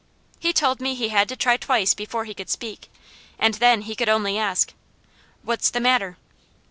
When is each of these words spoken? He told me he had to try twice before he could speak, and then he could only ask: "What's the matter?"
He 0.39 0.51
told 0.51 0.81
me 0.81 0.95
he 0.95 1.09
had 1.09 1.29
to 1.29 1.35
try 1.35 1.57
twice 1.57 1.93
before 1.93 2.25
he 2.25 2.33
could 2.33 2.49
speak, 2.49 2.89
and 3.37 3.53
then 3.53 3.83
he 3.83 3.95
could 3.95 4.09
only 4.09 4.35
ask: 4.35 4.73
"What's 5.43 5.69
the 5.69 5.79
matter?" 5.79 6.17